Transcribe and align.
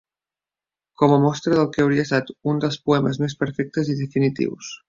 Com 1.01 1.13
a 1.17 1.19
mostra 1.25 1.59
del 1.59 1.69
que 1.75 1.83
hauria 1.85 2.07
estat 2.09 2.33
un 2.53 2.65
dels 2.65 2.81
poemes 2.89 3.23
més 3.27 3.39
perfectes 3.45 3.97
i 3.97 4.01
definitius. 4.05 4.77